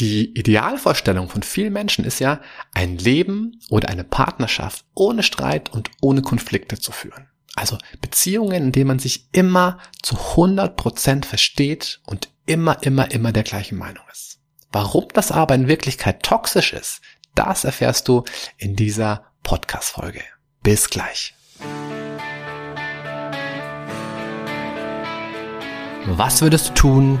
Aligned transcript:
Die 0.00 0.36
Idealvorstellung 0.36 1.28
von 1.28 1.44
vielen 1.44 1.72
Menschen 1.72 2.04
ist 2.04 2.18
ja, 2.18 2.40
ein 2.72 2.98
Leben 2.98 3.60
oder 3.70 3.88
eine 3.88 4.02
Partnerschaft 4.02 4.84
ohne 4.94 5.22
Streit 5.22 5.72
und 5.72 5.90
ohne 6.00 6.22
Konflikte 6.22 6.78
zu 6.78 6.90
führen. 6.90 7.28
Also 7.54 7.78
Beziehungen, 8.00 8.64
in 8.64 8.72
denen 8.72 8.88
man 8.88 8.98
sich 8.98 9.28
immer 9.30 9.78
zu 10.02 10.16
100 10.16 10.76
Prozent 10.76 11.26
versteht 11.26 12.00
und 12.06 12.28
immer, 12.46 12.82
immer, 12.82 13.12
immer 13.12 13.30
der 13.30 13.44
gleichen 13.44 13.78
Meinung 13.78 14.02
ist. 14.10 14.40
Warum 14.72 15.06
das 15.12 15.30
aber 15.30 15.54
in 15.54 15.68
Wirklichkeit 15.68 16.24
toxisch 16.24 16.72
ist, 16.72 17.00
das 17.36 17.62
erfährst 17.62 18.08
du 18.08 18.24
in 18.58 18.74
dieser 18.74 19.26
Podcast-Folge. 19.44 20.22
Bis 20.64 20.90
gleich. 20.90 21.34
Was 26.06 26.42
würdest 26.42 26.70
du 26.70 26.74
tun, 26.74 27.20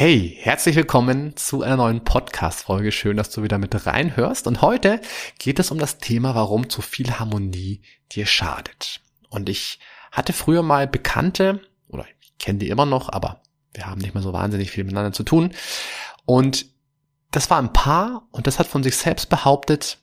Hey, 0.00 0.34
herzlich 0.40 0.76
willkommen 0.76 1.36
zu 1.36 1.62
einer 1.62 1.76
neuen 1.76 2.02
Podcast-Folge. 2.02 2.90
Schön, 2.90 3.18
dass 3.18 3.28
du 3.28 3.42
wieder 3.42 3.58
mit 3.58 3.86
reinhörst. 3.86 4.46
Und 4.46 4.62
heute 4.62 5.02
geht 5.38 5.58
es 5.58 5.70
um 5.70 5.76
das 5.76 5.98
Thema, 5.98 6.34
warum 6.34 6.70
zu 6.70 6.80
viel 6.80 7.18
Harmonie 7.18 7.82
dir 8.10 8.24
schadet. 8.24 9.02
Und 9.28 9.50
ich 9.50 9.78
hatte 10.10 10.32
früher 10.32 10.62
mal 10.62 10.88
Bekannte, 10.88 11.60
oder 11.86 12.06
ich 12.18 12.38
kenne 12.38 12.60
die 12.60 12.70
immer 12.70 12.86
noch, 12.86 13.10
aber 13.10 13.42
wir 13.74 13.84
haben 13.84 14.00
nicht 14.00 14.14
mehr 14.14 14.22
so 14.22 14.32
wahnsinnig 14.32 14.70
viel 14.70 14.84
miteinander 14.84 15.12
zu 15.12 15.22
tun. 15.22 15.52
Und 16.24 16.64
das 17.30 17.50
war 17.50 17.58
ein 17.58 17.74
Paar 17.74 18.26
und 18.30 18.46
das 18.46 18.58
hat 18.58 18.68
von 18.68 18.82
sich 18.82 18.96
selbst 18.96 19.28
behauptet, 19.28 19.98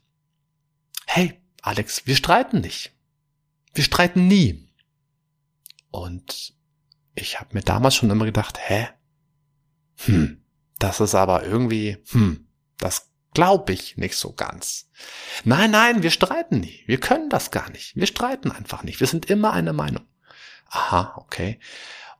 hey, 1.07 1.41
Alex, 1.63 2.05
wir 2.05 2.15
streiten 2.15 2.61
nicht. 2.61 2.91
Wir 3.73 3.83
streiten 3.83 4.27
nie. 4.27 4.69
Und 5.89 6.53
ich 7.15 7.39
habe 7.39 7.55
mir 7.55 7.63
damals 7.63 7.95
schon 7.95 8.11
immer 8.11 8.25
gedacht, 8.25 8.59
hä? 8.61 8.89
Hm, 10.05 10.43
das 10.79 10.99
ist 10.99 11.15
aber 11.15 11.45
irgendwie, 11.45 11.97
hm, 12.11 12.47
das 12.77 13.09
glaube 13.33 13.73
ich 13.73 13.97
nicht 13.97 14.15
so 14.15 14.33
ganz. 14.33 14.89
Nein, 15.43 15.71
nein, 15.71 16.03
wir 16.03 16.11
streiten 16.11 16.59
nie. 16.59 16.83
Wir 16.87 16.99
können 16.99 17.29
das 17.29 17.51
gar 17.51 17.69
nicht. 17.69 17.95
Wir 17.95 18.07
streiten 18.07 18.51
einfach 18.51 18.83
nicht. 18.83 18.99
Wir 18.99 19.07
sind 19.07 19.29
immer 19.29 19.53
einer 19.53 19.73
Meinung. 19.73 20.05
Aha, 20.69 21.13
okay. 21.17 21.59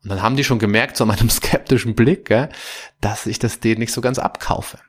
Und 0.04 0.10
dann 0.10 0.22
haben 0.22 0.38
die 0.38 0.44
schon 0.44 0.60
gemerkt, 0.60 0.98
so 0.98 1.06
meinem 1.06 1.30
skeptischen 1.32 1.96
Blick, 1.96 2.26
gell, 2.26 2.50
dass 3.02 3.26
ich 3.26 3.40
das 3.40 3.60
denen 3.60 3.80
nicht 3.80 3.94
so 3.94 4.02
ganz 4.02 4.20
abkaufe. 4.20 4.80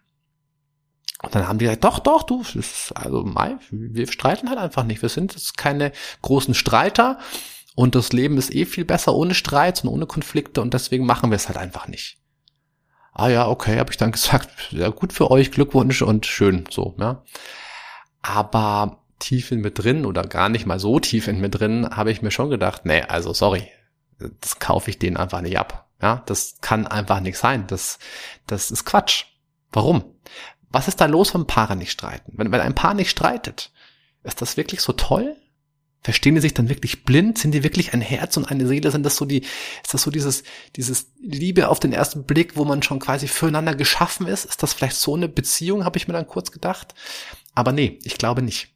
Und 1.22 1.34
dann 1.34 1.48
haben 1.48 1.58
die 1.58 1.64
gesagt, 1.64 1.84
doch, 1.84 1.98
doch, 1.98 2.22
du, 2.22 2.44
also 2.94 3.24
Mai, 3.24 3.56
wir 3.70 4.06
streiten 4.10 4.50
halt 4.50 4.58
einfach 4.58 4.84
nicht. 4.84 5.02
Wir 5.02 5.08
sind 5.08 5.32
jetzt 5.34 5.56
keine 5.56 5.92
großen 6.22 6.54
Streiter 6.54 7.18
und 7.74 7.94
das 7.94 8.12
Leben 8.12 8.38
ist 8.38 8.54
eh 8.54 8.66
viel 8.66 8.84
besser 8.84 9.14
ohne 9.14 9.34
Streit 9.34 9.82
und 9.82 9.88
ohne 9.88 10.06
Konflikte 10.06 10.60
und 10.60 10.74
deswegen 10.74 11.06
machen 11.06 11.30
wir 11.30 11.36
es 11.36 11.48
halt 11.48 11.56
einfach 11.58 11.88
nicht 11.88 12.17
ah 13.18 13.28
ja, 13.28 13.48
okay, 13.48 13.78
habe 13.78 13.90
ich 13.90 13.98
dann 13.98 14.12
gesagt, 14.18 14.72
ja 14.72 14.88
gut 14.88 15.12
für 15.12 15.30
euch, 15.30 15.50
Glückwunsch 15.50 16.02
und 16.02 16.26
schön 16.26 16.64
so, 16.70 16.94
ja. 16.98 17.22
Aber 18.22 19.02
tief 19.18 19.50
in 19.52 19.60
mir 19.60 19.70
drin 19.70 20.06
oder 20.06 20.22
gar 20.22 20.48
nicht 20.48 20.66
mal 20.66 20.78
so 20.78 21.00
tief 21.00 21.28
in 21.28 21.40
mir 21.40 21.50
drin, 21.50 21.88
habe 21.90 22.10
ich 22.10 22.22
mir 22.22 22.30
schon 22.30 22.50
gedacht, 22.50 22.86
nee, 22.86 23.02
also 23.02 23.34
sorry, 23.34 23.68
das 24.18 24.58
kaufe 24.58 24.90
ich 24.90 24.98
denen 24.98 25.16
einfach 25.16 25.40
nicht 25.40 25.58
ab. 25.58 25.88
Ja, 26.00 26.22
das 26.26 26.56
kann 26.60 26.86
einfach 26.86 27.20
nicht 27.20 27.38
sein. 27.38 27.66
Das, 27.66 27.98
das 28.46 28.70
ist 28.70 28.84
Quatsch. 28.84 29.24
Warum? 29.72 30.04
Was 30.70 30.86
ist 30.86 31.00
da 31.00 31.06
los, 31.06 31.34
wenn 31.34 31.46
Paare 31.46 31.74
nicht 31.74 31.90
streiten? 31.90 32.32
Wenn, 32.36 32.52
wenn 32.52 32.60
ein 32.60 32.74
Paar 32.74 32.94
nicht 32.94 33.10
streitet, 33.10 33.72
ist 34.22 34.40
das 34.40 34.56
wirklich 34.56 34.80
so 34.80 34.92
toll? 34.92 35.36
Verstehen 36.02 36.36
die 36.36 36.40
sich 36.40 36.54
dann 36.54 36.68
wirklich 36.68 37.04
blind? 37.04 37.38
Sind 37.38 37.52
die 37.52 37.64
wirklich 37.64 37.92
ein 37.92 38.00
Herz 38.00 38.36
und 38.36 38.50
eine 38.50 38.66
Seele? 38.66 38.90
Sind 38.90 39.04
das 39.04 39.16
so 39.16 39.24
die, 39.24 39.42
ist 39.82 39.92
das 39.92 40.02
so 40.02 40.10
dieses, 40.10 40.44
dieses 40.76 41.12
Liebe 41.20 41.68
auf 41.68 41.80
den 41.80 41.92
ersten 41.92 42.24
Blick, 42.24 42.56
wo 42.56 42.64
man 42.64 42.82
schon 42.82 43.00
quasi 43.00 43.26
füreinander 43.26 43.74
geschaffen 43.74 44.26
ist? 44.26 44.44
Ist 44.44 44.62
das 44.62 44.72
vielleicht 44.72 44.96
so 44.96 45.16
eine 45.16 45.28
Beziehung, 45.28 45.84
habe 45.84 45.98
ich 45.98 46.06
mir 46.06 46.14
dann 46.14 46.26
kurz 46.26 46.52
gedacht. 46.52 46.94
Aber 47.54 47.72
nee, 47.72 47.98
ich 48.04 48.16
glaube 48.16 48.42
nicht. 48.42 48.68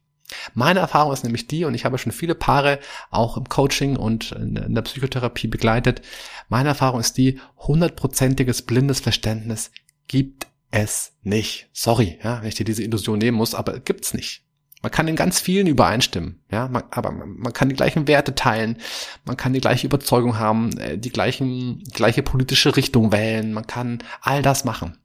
Meine 0.53 0.79
Erfahrung 0.79 1.13
ist 1.13 1.23
nämlich 1.23 1.47
die, 1.47 1.65
und 1.65 1.73
ich 1.73 1.85
habe 1.85 1.97
schon 1.97 2.11
viele 2.11 2.35
Paare 2.35 2.79
auch 3.11 3.37
im 3.37 3.47
Coaching 3.47 3.95
und 3.95 4.31
in 4.31 4.73
der 4.73 4.81
Psychotherapie 4.81 5.47
begleitet. 5.47 6.01
Meine 6.49 6.69
Erfahrung 6.69 6.99
ist 6.99 7.17
die, 7.17 7.39
hundertprozentiges 7.57 8.63
blindes 8.63 8.99
Verständnis 8.99 9.71
gibt 10.07 10.47
es 10.71 11.13
nicht. 11.21 11.69
Sorry, 11.71 12.19
ja, 12.23 12.41
wenn 12.41 12.47
ich 12.47 12.55
dir 12.55 12.65
diese 12.65 12.83
Illusion 12.83 13.19
nehmen 13.19 13.37
muss, 13.37 13.55
aber 13.55 13.79
gibt's 13.79 14.13
nicht. 14.13 14.43
Man 14.83 14.91
kann 14.91 15.07
in 15.07 15.15
ganz 15.15 15.39
vielen 15.39 15.65
übereinstimmen, 15.65 16.43
ja, 16.51 16.67
man, 16.67 16.83
aber 16.91 17.11
man 17.11 17.53
kann 17.53 17.69
die 17.69 17.75
gleichen 17.75 18.05
Werte 18.05 18.35
teilen, 18.35 18.77
man 19.23 19.37
kann 19.37 19.53
die 19.53 19.61
gleiche 19.61 19.87
Überzeugung 19.87 20.37
haben, 20.37 20.77
äh, 20.77 20.97
die 20.97 21.09
gleichen, 21.09 21.81
gleiche 21.93 22.21
politische 22.21 22.75
Richtung 22.75 23.13
wählen, 23.13 23.53
man 23.53 23.65
kann 23.65 23.99
all 24.19 24.41
das 24.41 24.65
machen 24.65 24.97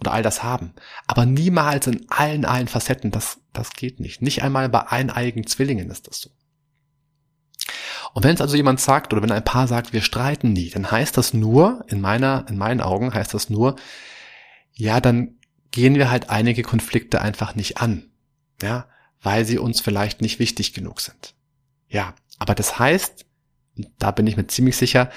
oder 0.00 0.12
all 0.12 0.22
das 0.22 0.42
haben, 0.42 0.74
aber 1.06 1.24
niemals 1.24 1.86
in 1.86 2.04
allen, 2.10 2.44
allen 2.44 2.68
Facetten, 2.68 3.10
das, 3.10 3.40
das 3.54 3.70
geht 3.72 4.00
nicht. 4.00 4.20
Nicht 4.20 4.42
einmal 4.42 4.68
bei 4.68 4.86
eineigen 4.88 5.46
Zwillingen 5.46 5.88
ist 5.88 6.08
das 6.08 6.20
so. 6.20 6.30
Und 8.12 8.24
wenn 8.24 8.34
es 8.34 8.42
also 8.42 8.54
jemand 8.54 8.80
sagt 8.80 9.14
oder 9.14 9.22
wenn 9.22 9.32
ein 9.32 9.44
Paar 9.44 9.66
sagt, 9.66 9.94
wir 9.94 10.02
streiten 10.02 10.52
nie, 10.52 10.68
dann 10.68 10.90
heißt 10.90 11.16
das 11.16 11.32
nur, 11.32 11.86
in 11.88 12.02
meiner, 12.02 12.44
in 12.50 12.58
meinen 12.58 12.82
Augen 12.82 13.14
heißt 13.14 13.32
das 13.32 13.48
nur, 13.48 13.76
ja, 14.74 15.00
dann 15.00 15.36
gehen 15.70 15.94
wir 15.94 16.10
halt 16.10 16.28
einige 16.28 16.62
Konflikte 16.62 17.22
einfach 17.22 17.54
nicht 17.54 17.78
an. 17.78 18.10
Ja, 18.60 18.86
weil 19.22 19.44
sie 19.44 19.58
uns 19.58 19.80
vielleicht 19.80 20.20
nicht 20.20 20.38
wichtig 20.38 20.74
genug 20.74 21.00
sind. 21.00 21.34
Ja, 21.88 22.14
aber 22.38 22.54
das 22.54 22.78
heißt, 22.78 23.24
da 23.98 24.10
bin 24.10 24.26
ich 24.26 24.36
mir 24.36 24.46
ziemlich 24.46 24.76
sicher, 24.76 25.10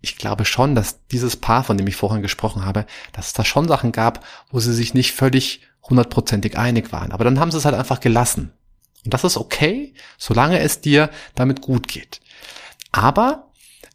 ich 0.00 0.16
glaube 0.16 0.44
schon, 0.44 0.74
dass 0.74 1.06
dieses 1.06 1.36
Paar, 1.36 1.64
von 1.64 1.76
dem 1.76 1.86
ich 1.86 1.96
vorhin 1.96 2.22
gesprochen 2.22 2.64
habe, 2.64 2.86
dass 3.12 3.28
es 3.28 3.32
da 3.32 3.44
schon 3.44 3.66
Sachen 3.66 3.92
gab, 3.92 4.24
wo 4.50 4.60
sie 4.60 4.74
sich 4.74 4.94
nicht 4.94 5.12
völlig 5.12 5.62
hundertprozentig 5.82 6.58
einig 6.58 6.92
waren. 6.92 7.12
Aber 7.12 7.24
dann 7.24 7.40
haben 7.40 7.50
sie 7.50 7.58
es 7.58 7.64
halt 7.64 7.74
einfach 7.74 8.00
gelassen. 8.00 8.52
Und 9.04 9.14
das 9.14 9.24
ist 9.24 9.36
okay, 9.36 9.94
solange 10.18 10.58
es 10.58 10.80
dir 10.80 11.10
damit 11.34 11.60
gut 11.60 11.88
geht. 11.88 12.20
Aber 12.92 13.52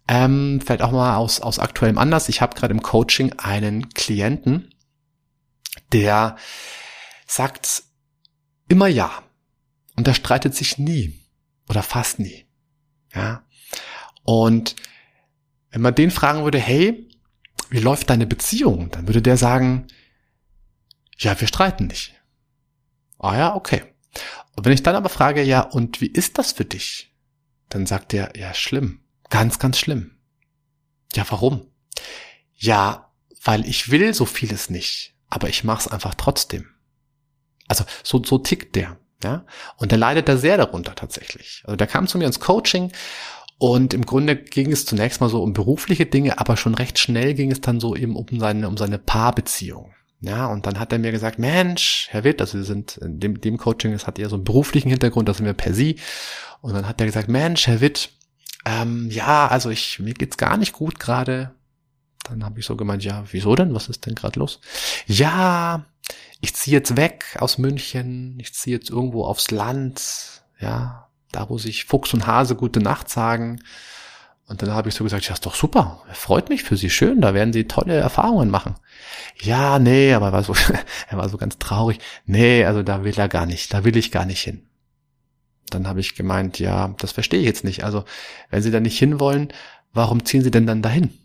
ähm, 0.07 0.59
vielleicht 0.63 0.81
auch 0.81 0.91
mal 0.91 1.15
aus, 1.15 1.39
aus 1.39 1.59
aktuellem 1.59 1.97
Anlass. 1.97 2.29
Ich 2.29 2.41
habe 2.41 2.55
gerade 2.55 2.73
im 2.73 2.81
Coaching 2.81 3.33
einen 3.37 3.89
Klienten, 3.89 4.73
der 5.91 6.35
sagt 7.27 7.83
immer 8.67 8.87
ja. 8.87 9.23
Und 10.01 10.07
er 10.07 10.15
streitet 10.15 10.55
sich 10.55 10.79
nie 10.79 11.13
oder 11.69 11.83
fast 11.83 12.17
nie. 12.17 12.47
Ja. 13.13 13.45
Und 14.23 14.75
wenn 15.69 15.81
man 15.81 15.93
den 15.93 16.09
fragen 16.09 16.43
würde, 16.43 16.57
hey, 16.57 17.07
wie 17.69 17.81
läuft 17.81 18.09
deine 18.09 18.25
Beziehung? 18.25 18.89
Dann 18.89 19.05
würde 19.05 19.21
der 19.21 19.37
sagen, 19.37 19.85
ja, 21.19 21.39
wir 21.39 21.47
streiten 21.47 21.85
nicht. 21.85 22.15
Ah 23.19 23.37
ja, 23.37 23.55
okay. 23.55 23.83
Und 24.55 24.65
wenn 24.65 24.73
ich 24.73 24.81
dann 24.81 24.95
aber 24.95 25.09
frage, 25.09 25.43
ja, 25.43 25.61
und 25.61 26.01
wie 26.01 26.07
ist 26.07 26.39
das 26.39 26.51
für 26.51 26.65
dich? 26.65 27.15
Dann 27.69 27.85
sagt 27.85 28.11
er, 28.15 28.35
ja, 28.35 28.55
schlimm. 28.55 29.01
Ganz, 29.29 29.59
ganz 29.59 29.77
schlimm. 29.77 30.17
Ja, 31.13 31.27
warum? 31.29 31.67
Ja, 32.55 33.13
weil 33.43 33.69
ich 33.69 33.91
will 33.91 34.15
so 34.15 34.25
vieles 34.25 34.71
nicht, 34.71 35.13
aber 35.29 35.47
ich 35.47 35.63
mach's 35.63 35.87
einfach 35.87 36.15
trotzdem. 36.15 36.67
Also 37.67 37.85
so, 38.01 38.23
so 38.23 38.39
tickt 38.39 38.75
der. 38.75 38.97
Ja? 39.23 39.45
Und 39.77 39.91
der 39.91 39.97
leidet 39.97 40.27
da 40.27 40.37
sehr 40.37 40.57
darunter 40.57 40.95
tatsächlich. 40.95 41.63
Also 41.65 41.75
der 41.75 41.87
kam 41.87 42.07
zu 42.07 42.17
mir 42.17 42.25
ins 42.25 42.39
Coaching 42.39 42.91
und 43.57 43.93
im 43.93 44.05
Grunde 44.05 44.35
ging 44.35 44.71
es 44.71 44.85
zunächst 44.85 45.21
mal 45.21 45.29
so 45.29 45.43
um 45.43 45.53
berufliche 45.53 46.05
Dinge, 46.05 46.39
aber 46.39 46.57
schon 46.57 46.73
recht 46.75 46.97
schnell 46.97 47.33
ging 47.33 47.51
es 47.51 47.61
dann 47.61 47.79
so 47.79 47.95
eben 47.95 48.15
um 48.15 48.25
seine, 48.39 48.67
um 48.67 48.77
seine 48.77 48.97
Paarbeziehung. 48.97 49.93
Ja, 50.19 50.45
und 50.47 50.67
dann 50.67 50.79
hat 50.79 50.91
er 50.91 50.99
mir 50.99 51.11
gesagt, 51.11 51.39
Mensch, 51.39 52.07
Herr 52.09 52.23
Witt, 52.23 52.41
also 52.41 52.59
wir 52.59 52.63
sind 52.63 52.97
in 52.97 53.19
dem, 53.19 53.41
dem 53.41 53.57
Coaching, 53.57 53.91
das 53.91 54.05
hat 54.05 54.19
eher 54.19 54.29
so 54.29 54.35
einen 54.35 54.43
beruflichen 54.43 54.89
Hintergrund, 54.89 55.27
das 55.27 55.37
sind 55.37 55.47
wir 55.47 55.53
per 55.53 55.73
Sie. 55.73 55.97
Und 56.61 56.73
dann 56.73 56.87
hat 56.87 57.01
er 57.01 57.07
gesagt, 57.07 57.27
Mensch, 57.27 57.65
Herr 57.65 57.81
Witt, 57.81 58.11
ähm, 58.65 59.09
ja, 59.09 59.47
also 59.47 59.71
ich, 59.71 59.99
mir 59.99 60.13
geht's 60.13 60.37
gar 60.37 60.57
nicht 60.57 60.73
gut 60.73 60.99
gerade. 60.99 61.55
Dann 62.29 62.43
habe 62.43 62.59
ich 62.59 62.65
so 62.67 62.75
gemeint, 62.75 63.03
ja, 63.03 63.23
wieso 63.31 63.55
denn? 63.55 63.73
Was 63.73 63.89
ist 63.89 64.05
denn 64.05 64.13
gerade 64.13 64.39
los? 64.39 64.59
Ja, 65.07 65.85
ich 66.41 66.55
ziehe 66.55 66.75
jetzt 66.75 66.97
weg 66.97 67.37
aus 67.39 67.59
München, 67.59 68.37
ich 68.39 68.53
ziehe 68.53 68.75
jetzt 68.75 68.89
irgendwo 68.89 69.25
aufs 69.25 69.51
Land, 69.51 70.43
ja, 70.59 71.07
da 71.31 71.49
wo 71.49 71.57
sich 71.57 71.85
Fuchs 71.85 72.13
und 72.13 72.27
Hase 72.27 72.55
gute 72.55 72.79
Nacht 72.79 73.09
sagen. 73.09 73.61
Und 74.47 74.61
dann 74.61 74.71
habe 74.71 74.89
ich 74.89 74.95
so 74.95 75.03
gesagt, 75.03 75.25
ja, 75.25 75.33
ist 75.33 75.45
doch 75.45 75.55
super, 75.55 76.03
freut 76.11 76.49
mich 76.49 76.63
für 76.63 76.75
Sie, 76.75 76.89
schön, 76.89 77.21
da 77.21 77.33
werden 77.33 77.53
Sie 77.53 77.67
tolle 77.67 77.95
Erfahrungen 77.95 78.49
machen. 78.49 78.75
Ja, 79.39 79.79
nee, 79.79 80.13
aber 80.13 80.27
er 80.27 80.33
war 80.33 80.43
so, 80.43 80.53
er 81.09 81.17
war 81.17 81.29
so 81.29 81.37
ganz 81.37 81.57
traurig. 81.59 81.99
Nee, 82.25 82.65
also 82.65 82.83
da 82.83 83.03
will 83.03 83.17
er 83.17 83.29
gar 83.29 83.45
nicht, 83.45 83.73
da 83.73 83.85
will 83.85 83.95
ich 83.95 84.11
gar 84.11 84.25
nicht 84.25 84.41
hin. 84.41 84.67
Dann 85.69 85.87
habe 85.87 86.01
ich 86.01 86.15
gemeint, 86.15 86.59
ja, 86.59 86.93
das 86.97 87.13
verstehe 87.13 87.39
ich 87.39 87.45
jetzt 87.45 87.63
nicht. 87.63 87.85
Also, 87.85 88.03
wenn 88.49 88.61
Sie 88.61 88.71
da 88.71 88.81
nicht 88.81 88.99
hinwollen, 88.99 89.53
warum 89.93 90.25
ziehen 90.25 90.41
Sie 90.43 90.51
denn 90.51 90.67
dann 90.67 90.81
dahin? 90.81 91.17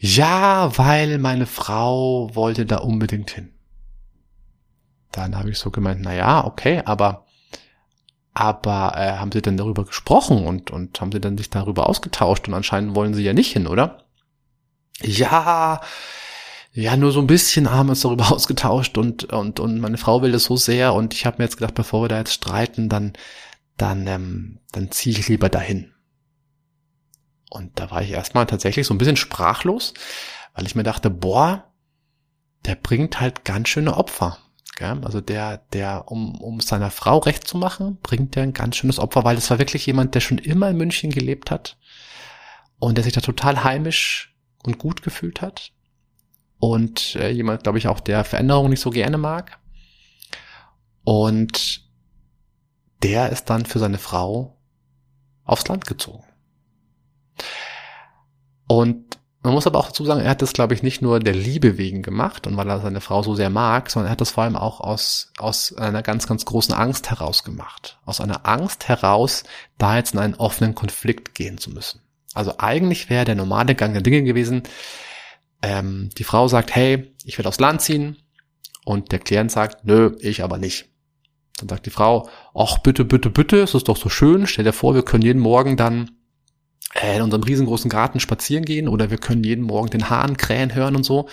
Ja, 0.00 0.76
weil 0.78 1.18
meine 1.18 1.46
Frau 1.46 2.34
wollte 2.34 2.66
da 2.66 2.78
unbedingt 2.78 3.30
hin. 3.30 3.52
Dann 5.12 5.36
habe 5.36 5.50
ich 5.50 5.58
so 5.58 5.70
gemeint, 5.70 6.00
na 6.02 6.14
ja, 6.14 6.44
okay, 6.44 6.82
aber 6.84 7.26
aber 8.32 8.92
äh, 8.96 9.18
haben 9.18 9.32
Sie 9.32 9.42
denn 9.42 9.56
darüber 9.56 9.84
gesprochen 9.84 10.46
und 10.46 10.70
und 10.70 11.00
haben 11.00 11.12
Sie 11.12 11.20
dann 11.20 11.36
sich 11.36 11.50
darüber 11.50 11.88
ausgetauscht 11.88 12.46
und 12.48 12.54
anscheinend 12.54 12.94
wollen 12.94 13.14
Sie 13.14 13.24
ja 13.24 13.32
nicht 13.32 13.52
hin, 13.52 13.66
oder? 13.66 14.04
Ja, 15.02 15.80
ja, 16.72 16.96
nur 16.96 17.10
so 17.10 17.20
ein 17.20 17.26
bisschen 17.26 17.70
haben 17.70 17.86
wir 17.86 17.92
uns 17.92 18.02
darüber 18.02 18.30
ausgetauscht 18.32 18.96
und 18.98 19.24
und 19.24 19.60
und 19.60 19.80
meine 19.80 19.98
Frau 19.98 20.22
will 20.22 20.32
das 20.32 20.44
so 20.44 20.56
sehr 20.56 20.94
und 20.94 21.14
ich 21.14 21.26
habe 21.26 21.38
mir 21.38 21.44
jetzt 21.44 21.56
gedacht, 21.56 21.74
bevor 21.74 22.04
wir 22.04 22.08
da 22.08 22.18
jetzt 22.18 22.34
streiten, 22.34 22.88
dann 22.88 23.14
dann 23.76 24.06
ähm, 24.06 24.60
dann 24.72 24.90
ziehe 24.90 25.18
ich 25.18 25.28
lieber 25.28 25.48
dahin. 25.48 25.92
Und 27.50 27.80
da 27.80 27.90
war 27.90 28.02
ich 28.02 28.10
erstmal 28.12 28.46
tatsächlich 28.46 28.86
so 28.86 28.94
ein 28.94 28.98
bisschen 28.98 29.16
sprachlos, 29.16 29.92
weil 30.54 30.66
ich 30.66 30.76
mir 30.76 30.84
dachte, 30.84 31.10
boah, 31.10 31.64
der 32.64 32.76
bringt 32.76 33.20
halt 33.20 33.44
ganz 33.44 33.68
schöne 33.68 33.96
Opfer. 33.96 34.38
Gell? 34.80 34.98
Also 35.04 35.20
der, 35.20 35.58
der, 35.74 36.10
um, 36.10 36.40
um 36.40 36.58
seiner 36.60 36.90
Frau 36.90 37.18
recht 37.18 37.46
zu 37.46 37.58
machen, 37.58 37.98
bringt 38.02 38.34
der 38.34 38.44
ein 38.44 38.54
ganz 38.54 38.76
schönes 38.76 38.98
Opfer, 38.98 39.24
weil 39.24 39.36
es 39.36 39.50
war 39.50 39.58
wirklich 39.58 39.84
jemand, 39.84 40.14
der 40.14 40.20
schon 40.20 40.38
immer 40.38 40.70
in 40.70 40.78
München 40.78 41.10
gelebt 41.10 41.50
hat 41.50 41.76
und 42.78 42.96
der 42.96 43.04
sich 43.04 43.12
da 43.12 43.20
total 43.20 43.62
heimisch 43.62 44.34
und 44.64 44.78
gut 44.78 45.02
gefühlt 45.02 45.42
hat. 45.42 45.72
Und 46.60 47.14
äh, 47.16 47.28
jemand, 47.28 47.62
glaube 47.62 47.76
ich, 47.76 47.88
auch 47.88 48.00
der 48.00 48.24
Veränderung 48.24 48.70
nicht 48.70 48.80
so 48.80 48.88
gerne 48.88 49.18
mag. 49.18 49.58
Und 51.04 51.86
der 53.02 53.28
ist 53.28 53.50
dann 53.50 53.66
für 53.66 53.80
seine 53.80 53.98
Frau 53.98 54.56
aufs 55.44 55.68
Land 55.68 55.86
gezogen. 55.86 56.24
Und 58.66 59.18
man 59.42 59.54
muss 59.54 59.66
aber 59.66 59.78
auch 59.78 59.86
dazu 59.86 60.04
sagen, 60.04 60.20
er 60.20 60.30
hat 60.30 60.42
das, 60.42 60.52
glaube 60.52 60.74
ich, 60.74 60.82
nicht 60.82 61.00
nur 61.00 61.18
der 61.18 61.34
Liebe 61.34 61.78
wegen 61.78 62.02
gemacht 62.02 62.46
und 62.46 62.56
weil 62.56 62.68
er 62.68 62.80
seine 62.80 63.00
Frau 63.00 63.22
so 63.22 63.34
sehr 63.34 63.48
mag, 63.48 63.90
sondern 63.90 64.08
er 64.08 64.12
hat 64.12 64.20
das 64.20 64.32
vor 64.32 64.44
allem 64.44 64.56
auch 64.56 64.80
aus, 64.80 65.32
aus 65.38 65.74
einer 65.76 66.02
ganz, 66.02 66.26
ganz 66.26 66.44
großen 66.44 66.74
Angst 66.74 67.10
heraus 67.10 67.42
gemacht. 67.42 67.98
Aus 68.04 68.20
einer 68.20 68.46
Angst 68.46 68.88
heraus, 68.88 69.44
da 69.78 69.96
jetzt 69.96 70.12
in 70.12 70.20
einen 70.20 70.34
offenen 70.34 70.74
Konflikt 70.74 71.34
gehen 71.34 71.56
zu 71.56 71.70
müssen. 71.70 72.02
Also 72.34 72.54
eigentlich 72.58 73.08
wäre 73.08 73.24
der 73.24 73.34
normale 73.34 73.74
Gang 73.74 73.94
der 73.94 74.02
Dinge 74.02 74.22
gewesen, 74.22 74.62
ähm, 75.62 76.10
die 76.16 76.24
Frau 76.24 76.48
sagt, 76.48 76.74
hey, 76.74 77.14
ich 77.24 77.38
will 77.38 77.46
aufs 77.46 77.60
Land 77.60 77.80
ziehen 77.80 78.16
und 78.84 79.12
der 79.12 79.18
Klient 79.18 79.50
sagt, 79.50 79.84
nö, 79.84 80.16
ich 80.20 80.42
aber 80.42 80.58
nicht. 80.58 80.90
Dann 81.58 81.68
sagt 81.68 81.86
die 81.86 81.90
Frau, 81.90 82.28
ach 82.54 82.78
bitte, 82.78 83.04
bitte, 83.04 83.30
bitte, 83.30 83.60
es 83.60 83.74
ist 83.74 83.88
doch 83.88 83.96
so 83.96 84.08
schön, 84.08 84.46
stell 84.46 84.64
dir 84.64 84.72
vor, 84.72 84.94
wir 84.94 85.02
können 85.02 85.22
jeden 85.22 85.40
Morgen 85.40 85.76
dann 85.76 86.10
in 86.94 87.22
unserem 87.22 87.42
riesengroßen 87.42 87.88
Garten 87.88 88.20
spazieren 88.20 88.64
gehen 88.64 88.88
oder 88.88 89.10
wir 89.10 89.18
können 89.18 89.44
jeden 89.44 89.64
Morgen 89.64 89.90
den 89.90 90.10
Hahn 90.10 90.36
krähen 90.36 90.74
hören 90.74 90.96
und 90.96 91.04
so. 91.04 91.28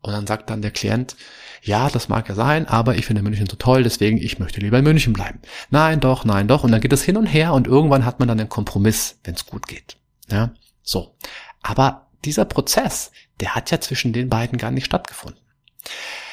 Und 0.00 0.12
dann 0.12 0.26
sagt 0.26 0.50
dann 0.50 0.62
der 0.62 0.72
Klient, 0.72 1.16
ja, 1.62 1.88
das 1.88 2.08
mag 2.08 2.28
ja 2.28 2.34
sein, 2.34 2.66
aber 2.66 2.96
ich 2.96 3.06
finde 3.06 3.22
München 3.22 3.46
so 3.48 3.56
toll, 3.56 3.84
deswegen 3.84 4.18
ich 4.18 4.40
möchte 4.40 4.60
lieber 4.60 4.78
in 4.78 4.84
München 4.84 5.12
bleiben. 5.12 5.40
Nein, 5.70 6.00
doch, 6.00 6.24
nein, 6.24 6.48
doch. 6.48 6.64
Und 6.64 6.72
dann 6.72 6.80
geht 6.80 6.92
es 6.92 7.04
hin 7.04 7.16
und 7.16 7.26
her 7.26 7.52
und 7.52 7.68
irgendwann 7.68 8.04
hat 8.04 8.18
man 8.18 8.26
dann 8.26 8.40
einen 8.40 8.48
Kompromiss, 8.48 9.20
wenn 9.22 9.34
es 9.34 9.46
gut 9.46 9.68
geht. 9.68 9.96
Ja, 10.28 10.52
so. 10.82 11.14
Aber 11.62 12.08
dieser 12.24 12.44
Prozess, 12.44 13.12
der 13.38 13.54
hat 13.54 13.70
ja 13.70 13.80
zwischen 13.80 14.12
den 14.12 14.28
beiden 14.28 14.58
gar 14.58 14.72
nicht 14.72 14.86
stattgefunden. 14.86 15.40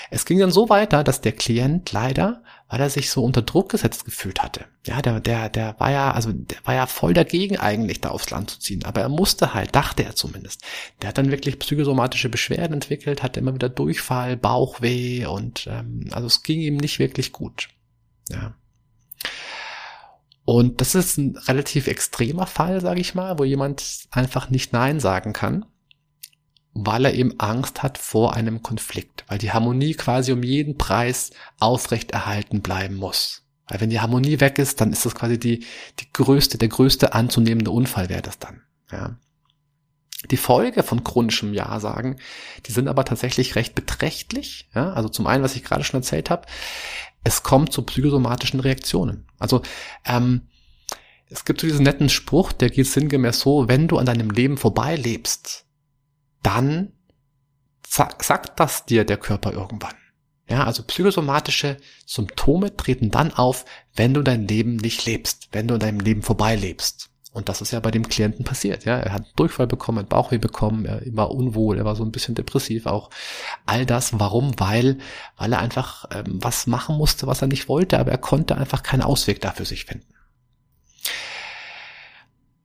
Es 0.10 0.25
ging 0.25 0.40
dann 0.40 0.51
so 0.51 0.69
weiter, 0.69 1.04
dass 1.04 1.22
der 1.22 1.34
Klient 1.34 1.92
leider 1.92 2.42
weil 2.69 2.80
er 2.80 2.89
sich 2.89 3.10
so 3.10 3.24
unter 3.24 3.42
Druck 3.42 3.69
gesetzt 3.69 4.06
gefühlt 4.06 4.44
hatte. 4.44 4.66
Ja, 4.86 5.01
der, 5.01 5.19
der, 5.19 5.50
der 5.50 5.75
war 5.80 5.92
ja, 5.92 6.12
also 6.12 6.31
der 6.31 6.60
war 6.63 6.75
ja 6.75 6.86
voll 6.86 7.16
dagegen 7.16 7.57
eigentlich, 7.57 8.00
da 8.00 8.10
aufs 8.10 8.30
Land 8.30 8.51
zu 8.51 8.60
ziehen. 8.60 8.86
Aber 8.86 9.01
er 9.01 9.10
musste 9.10 9.56
halt, 9.56 9.75
dachte 9.75 10.04
er 10.04 10.16
zumindest. 10.16 10.62
Der 11.01 11.10
hat 11.10 11.18
dann 11.18 11.31
wirklich 11.31 11.57
psychosomatische 11.57 12.30
Beschwerden 12.30 12.75
entwickelt, 12.75 13.24
hatte 13.24 13.39
immer 13.39 13.56
wieder 13.56 13.69
Durchfall, 13.69 14.38
Bauchweh 14.38 15.25
und 15.25 15.68
ähm, 15.68 16.06
also 16.12 16.27
es 16.27 16.44
ging 16.44 16.62
ihm 16.62 16.77
nicht 16.77 17.00
wirklich 17.00 17.31
gut. 17.31 17.69
Ja. 18.30 18.54
Und 20.45 20.80
das 20.80 20.94
ist 20.94 21.18
ein 21.18 21.38
relativ 21.38 21.88
extremer 21.88 22.45
Fall, 22.45 22.81
sage 22.81 23.01
ich 23.01 23.15
mal, 23.15 23.39
wo 23.39 23.44
jemand 23.44 24.07
einfach 24.12 24.51
nicht 24.51 24.74
Nein 24.74 25.00
sagen 25.00 25.33
kann 25.33 25.65
weil 26.74 27.06
er 27.06 27.13
eben 27.13 27.39
Angst 27.39 27.83
hat 27.83 27.98
vor 27.98 28.33
einem 28.33 28.63
Konflikt, 28.63 29.25
weil 29.27 29.38
die 29.38 29.51
Harmonie 29.51 29.94
quasi 29.94 30.31
um 30.31 30.44
jeden 30.44 30.77
Preis 30.77 31.31
aufrechterhalten 31.60 32.62
bleiben 32.62 32.95
muss. 32.95 33.44
Weil 33.68 33.81
wenn 33.81 33.89
die 33.89 34.00
Harmonie 34.00 34.39
weg 34.39 34.60
ist, 34.60 34.81
dann 34.81 34.92
ist 34.92 35.06
das 35.06 35.16
quasi 35.16 35.39
die, 35.39 35.66
die 36.00 36.12
größte, 36.12 36.57
der 36.57 36.69
größte 36.69 37.13
anzunehmende 37.13 37.71
Unfall 37.71 38.10
wäre 38.10 38.21
das 38.21 38.39
dann. 38.39 38.62
Ja. 38.92 39.18
Die 40.31 40.38
Folge 40.38 40.83
von 40.83 41.04
chronischem 41.04 41.54
Ja-Sagen, 41.54 42.18
die 42.66 42.72
sind 42.72 42.88
aber 42.88 43.06
tatsächlich 43.06 43.56
recht 43.56 43.75
beträchtlich. 43.75 44.69
Ja. 44.74 44.92
Also 44.94 45.10
zum 45.10 45.27
einen, 45.27 45.44
was 45.44 45.56
ich 45.56 45.63
gerade 45.63 45.83
schon 45.83 46.00
erzählt 46.00 46.30
habe, 46.30 46.48
es 47.24 47.44
kommt 47.44 47.72
zu 47.72 47.83
psychosomatischen 47.83 48.60
Reaktionen. 48.60 49.27
Also 49.38 49.62
ähm, 50.06 50.50
es 51.30 51.45
gibt 51.45 51.62
so 51.62 51.68
diesen 51.68 51.83
netten 51.83 52.10
Spruch, 52.10 52.51
der 52.51 52.69
geht 52.69 52.88
sinngemäß 52.88 53.39
so, 53.39 53.68
wenn 53.68 53.88
du 53.88 53.98
an 53.98 54.06
deinem 54.06 54.31
Leben 54.31 54.57
vorbeilebst, 54.57 55.65
dann 56.41 56.94
sagt 57.83 58.59
das 58.59 58.86
dir 58.86 59.03
der 59.03 59.18
Körper 59.18 59.53
irgendwann. 59.53 59.95
Ja, 60.50 60.63
also 60.63 60.83
psychosomatische 60.83 61.77
Symptome 62.06 62.75
treten 62.75 63.12
dann 63.12 63.33
auf, 63.33 63.65
wenn 63.95 64.15
du 64.15 64.24
dein 64.24 64.47
Leben 64.47 64.77
nicht 64.77 65.06
lebst, 65.06 65.50
wenn 65.51 65.68
du 65.68 65.75
in 65.75 65.80
deinem 65.80 66.00
Leben 66.00 66.24
vorbeilebst. 66.24 67.09
Und 67.31 67.47
das 67.47 67.62
ist 67.62 67.71
ja 67.71 67.80
bei 67.80 67.91
dem 67.91 68.09
Klienten 68.09 68.44
passiert. 68.44 68.86
Ja, 68.86 68.97
er 68.97 69.13
hat 69.13 69.27
Durchfall 69.36 69.68
bekommen, 69.68 70.00
hat 70.00 70.09
Bauchweh 70.09 70.39
bekommen, 70.39 70.86
er 70.86 71.01
war 71.12 71.30
unwohl, 71.30 71.77
er 71.77 71.86
war 71.86 71.95
so 71.95 72.03
ein 72.03 72.12
bisschen 72.12 72.33
depressiv 72.33 72.88
auch. 72.88 73.12
All 73.68 73.86
das, 73.86 74.19
warum? 74.19 74.59
Weil, 74.59 74.97
weil 75.38 75.53
er 75.53 75.59
einfach 75.59 76.06
ähm, 76.12 76.39
was 76.41 76.65
machen 76.65 76.97
musste, 76.97 77.27
was 77.27 77.44
er 77.44 77.47
nicht 77.47 77.69
wollte, 77.69 78.00
aber 78.00 78.12
er 78.12 78.18
konnte 78.18 78.57
einfach 78.57 78.81
keinen 78.81 79.03
Ausweg 79.03 79.41
dafür 79.41 79.68
sich 79.68 79.86
finden. 79.86 80.07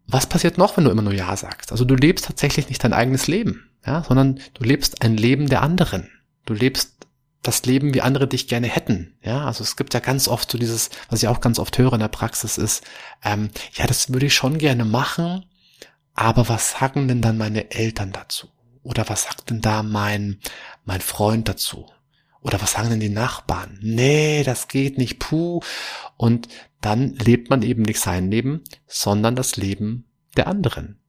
Was 0.06 0.26
passiert 0.26 0.58
noch, 0.58 0.76
wenn 0.76 0.84
du 0.84 0.90
immer 0.90 1.02
nur 1.02 1.14
Ja 1.14 1.36
sagst? 1.36 1.72
Also 1.72 1.84
du 1.84 1.94
lebst 1.94 2.26
tatsächlich 2.26 2.68
nicht 2.68 2.84
dein 2.84 2.92
eigenes 2.92 3.26
Leben, 3.26 3.70
ja, 3.86 4.04
sondern 4.04 4.40
du 4.54 4.64
lebst 4.64 5.02
ein 5.02 5.16
Leben 5.16 5.48
der 5.48 5.62
anderen. 5.62 6.10
Du 6.44 6.54
lebst 6.54 7.06
das 7.42 7.64
Leben, 7.64 7.94
wie 7.94 8.00
andere 8.00 8.26
dich 8.26 8.48
gerne 8.48 8.66
hätten. 8.66 9.16
Ja, 9.22 9.44
also 9.44 9.62
es 9.62 9.76
gibt 9.76 9.94
ja 9.94 10.00
ganz 10.00 10.28
oft 10.28 10.50
so 10.50 10.58
dieses, 10.58 10.90
was 11.10 11.22
ich 11.22 11.28
auch 11.28 11.40
ganz 11.40 11.58
oft 11.58 11.76
höre 11.78 11.92
in 11.92 12.00
der 12.00 12.08
Praxis 12.08 12.58
ist, 12.58 12.84
ähm, 13.22 13.50
ja, 13.74 13.86
das 13.86 14.12
würde 14.12 14.26
ich 14.26 14.34
schon 14.34 14.58
gerne 14.58 14.84
machen, 14.84 15.44
aber 16.14 16.48
was 16.48 16.72
sagen 16.72 17.08
denn 17.08 17.22
dann 17.22 17.38
meine 17.38 17.70
Eltern 17.70 18.12
dazu? 18.12 18.48
Oder 18.82 19.08
was 19.08 19.24
sagt 19.24 19.50
denn 19.50 19.60
da 19.60 19.82
mein, 19.82 20.38
mein 20.84 21.00
Freund 21.00 21.48
dazu? 21.48 21.86
Oder 22.44 22.60
was 22.60 22.72
sagen 22.72 22.90
denn 22.90 23.00
die 23.00 23.08
Nachbarn? 23.08 23.78
Nee, 23.80 24.42
das 24.44 24.68
geht 24.68 24.98
nicht, 24.98 25.18
puh. 25.18 25.60
Und 26.18 26.48
dann 26.82 27.14
lebt 27.14 27.48
man 27.48 27.62
eben 27.62 27.82
nicht 27.82 27.98
sein 27.98 28.30
Leben, 28.30 28.62
sondern 28.86 29.34
das 29.34 29.56
Leben 29.56 30.04
der 30.36 30.46
anderen. 30.46 31.00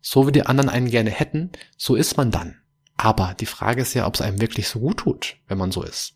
So 0.00 0.26
wie 0.26 0.32
die 0.32 0.44
anderen 0.44 0.68
einen 0.68 0.90
gerne 0.90 1.10
hätten, 1.10 1.52
so 1.76 1.94
ist 1.94 2.16
man 2.16 2.32
dann. 2.32 2.56
Aber 2.96 3.36
die 3.38 3.46
Frage 3.46 3.82
ist 3.82 3.94
ja, 3.94 4.06
ob 4.06 4.14
es 4.16 4.20
einem 4.20 4.40
wirklich 4.40 4.68
so 4.68 4.80
gut 4.80 4.98
tut, 4.98 5.36
wenn 5.46 5.58
man 5.58 5.70
so 5.70 5.84
ist. 5.84 6.14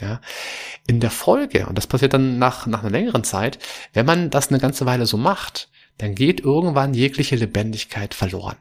Ja, 0.00 0.20
in 0.86 1.00
der 1.00 1.10
Folge, 1.10 1.66
und 1.66 1.76
das 1.76 1.86
passiert 1.86 2.14
dann 2.14 2.38
nach, 2.38 2.66
nach 2.66 2.80
einer 2.80 2.90
längeren 2.90 3.24
Zeit, 3.24 3.58
wenn 3.92 4.06
man 4.06 4.30
das 4.30 4.48
eine 4.48 4.58
ganze 4.58 4.86
Weile 4.86 5.06
so 5.06 5.18
macht, 5.18 5.70
dann 5.98 6.14
geht 6.14 6.40
irgendwann 6.40 6.94
jegliche 6.94 7.36
Lebendigkeit 7.36 8.14
verloren. 8.14 8.56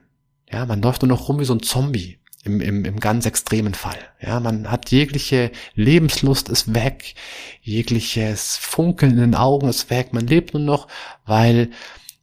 Ja, 0.52 0.66
man 0.66 0.82
läuft 0.82 1.02
nur 1.02 1.10
noch 1.10 1.28
rum 1.28 1.40
wie 1.40 1.46
so 1.46 1.54
ein 1.54 1.64
Zombie 1.64 2.20
im, 2.46 2.62
im, 2.62 2.86
im 2.86 3.00
ganz 3.00 3.26
extremen 3.26 3.74
Fall. 3.74 3.98
Ja, 4.22 4.40
man 4.40 4.72
hat 4.72 4.92
jegliche 4.92 5.52
Lebenslust 5.74 6.50
ist 6.50 6.74
weg, 6.74 7.16
jegliches 7.62 8.58
Funkeln 8.58 9.14
in 9.14 9.20
den 9.20 9.36
Augen 9.36 9.68
ist 9.68 9.90
weg, 9.90 10.14
man 10.14 10.28
lebt 10.28 10.54
nur 10.54 10.64
noch, 10.64 10.88
weil 11.26 11.70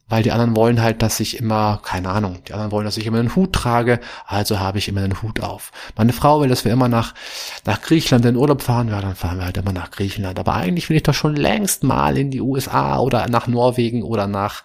weil 0.09 0.21
die 0.21 0.31
anderen 0.31 0.55
wollen 0.55 0.81
halt, 0.81 1.01
dass 1.01 1.19
ich 1.19 1.39
immer, 1.39 1.79
keine 1.81 2.09
Ahnung, 2.09 2.43
die 2.47 2.53
anderen 2.53 2.71
wollen, 2.71 2.85
dass 2.85 2.97
ich 2.97 3.07
immer 3.07 3.17
einen 3.17 3.35
Hut 3.35 3.53
trage, 3.53 3.99
also 4.27 4.59
habe 4.59 4.77
ich 4.77 4.87
immer 4.87 5.01
einen 5.01 5.23
Hut 5.23 5.39
auf. 5.39 5.71
Meine 5.95 6.13
Frau 6.13 6.39
will, 6.39 6.49
dass 6.49 6.65
wir 6.65 6.71
immer 6.71 6.87
nach, 6.87 7.15
nach 7.65 7.81
Griechenland 7.81 8.23
in 8.25 8.35
Urlaub 8.35 8.61
fahren, 8.61 8.89
ja, 8.89 9.01
dann 9.01 9.15
fahren 9.15 9.39
wir 9.39 9.45
halt 9.45 9.57
immer 9.57 9.73
nach 9.73 9.89
Griechenland. 9.89 10.37
Aber 10.37 10.53
eigentlich 10.53 10.89
will 10.89 10.97
ich 10.97 11.03
doch 11.03 11.15
schon 11.15 11.35
längst 11.35 11.83
mal 11.83 12.15
in 12.15 12.29
die 12.29 12.41
USA 12.41 12.99
oder 12.99 13.27
nach 13.27 13.47
Norwegen 13.47 14.03
oder 14.03 14.27
nach, 14.27 14.63